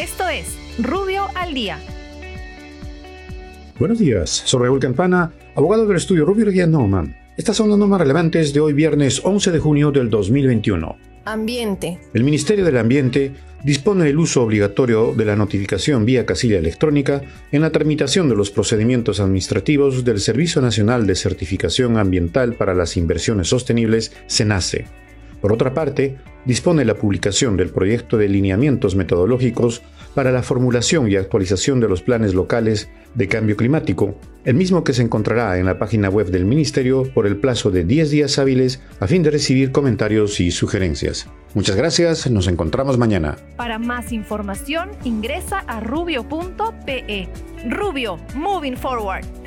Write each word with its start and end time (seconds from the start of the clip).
Esto 0.00 0.26
es 0.30 0.56
Rubio 0.78 1.26
al 1.34 1.52
Día. 1.52 1.78
Buenos 3.78 3.98
días, 3.98 4.30
soy 4.30 4.62
Raúl 4.62 4.80
Campana, 4.80 5.30
abogado 5.54 5.86
del 5.86 5.98
estudio 5.98 6.24
Rubio 6.24 6.46
Reguía 6.46 6.66
Norman. 6.66 7.14
Estas 7.36 7.58
son 7.58 7.68
las 7.68 7.78
normas 7.78 8.00
relevantes 8.00 8.54
de 8.54 8.60
hoy 8.60 8.72
viernes 8.72 9.20
11 9.22 9.50
de 9.50 9.58
junio 9.58 9.90
del 9.90 10.08
2021. 10.08 10.96
Ambiente. 11.26 12.00
El 12.14 12.24
Ministerio 12.24 12.64
del 12.64 12.78
Ambiente 12.78 13.34
dispone 13.62 14.04
del 14.04 14.18
uso 14.18 14.42
obligatorio 14.42 15.12
de 15.12 15.26
la 15.26 15.36
notificación 15.36 16.06
vía 16.06 16.24
casilla 16.24 16.56
electrónica 16.56 17.20
en 17.52 17.60
la 17.60 17.70
tramitación 17.70 18.30
de 18.30 18.36
los 18.36 18.50
procedimientos 18.50 19.20
administrativos 19.20 20.02
del 20.02 20.20
Servicio 20.20 20.62
Nacional 20.62 21.06
de 21.06 21.14
Certificación 21.14 21.98
Ambiental 21.98 22.54
para 22.54 22.72
las 22.72 22.96
Inversiones 22.96 23.48
Sostenibles, 23.48 24.16
SENACE. 24.28 24.86
Por 25.42 25.52
otra 25.52 25.74
parte, 25.74 26.16
dispone 26.44 26.84
la 26.84 26.94
publicación 26.94 27.56
del 27.56 27.70
proyecto 27.70 28.16
de 28.16 28.28
lineamientos 28.28 28.96
metodológicos 28.96 29.82
para 30.14 30.32
la 30.32 30.42
formulación 30.42 31.10
y 31.10 31.16
actualización 31.16 31.80
de 31.80 31.88
los 31.88 32.02
planes 32.02 32.34
locales 32.34 32.90
de 33.14 33.28
cambio 33.28 33.56
climático, 33.56 34.16
el 34.44 34.54
mismo 34.54 34.84
que 34.84 34.92
se 34.92 35.02
encontrará 35.02 35.58
en 35.58 35.66
la 35.66 35.78
página 35.78 36.08
web 36.08 36.28
del 36.30 36.44
Ministerio 36.44 37.04
por 37.12 37.26
el 37.26 37.36
plazo 37.36 37.70
de 37.70 37.84
10 37.84 38.10
días 38.10 38.38
hábiles 38.38 38.82
a 38.98 39.06
fin 39.06 39.22
de 39.22 39.30
recibir 39.30 39.72
comentarios 39.72 40.40
y 40.40 40.50
sugerencias. 40.50 41.28
Muchas 41.54 41.76
gracias, 41.76 42.30
nos 42.30 42.48
encontramos 42.48 42.98
mañana. 42.98 43.36
Para 43.56 43.78
más 43.78 44.12
información 44.12 44.90
ingresa 45.04 45.58
a 45.66 45.80
rubio.pe. 45.80 47.28
Rubio, 47.68 48.18
moving 48.34 48.76
forward. 48.76 49.39